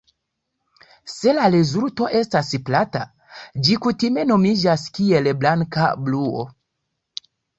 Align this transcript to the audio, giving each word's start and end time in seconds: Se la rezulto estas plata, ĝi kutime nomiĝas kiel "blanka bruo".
Se 1.15 1.33
la 1.39 1.49
rezulto 1.55 2.07
estas 2.19 2.49
plata, 2.69 3.03
ĝi 3.67 3.77
kutime 3.85 4.25
nomiĝas 4.33 4.87
kiel 4.99 5.29
"blanka 5.43 5.85
bruo". 6.09 6.41